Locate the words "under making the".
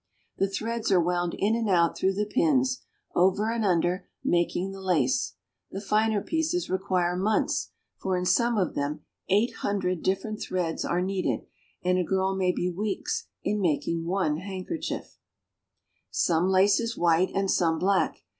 3.63-4.81